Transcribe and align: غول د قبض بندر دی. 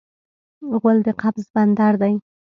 غول 0.79 0.97
د 1.05 1.07
قبض 1.21 1.45
بندر 1.55 1.93
دی. 2.01 2.13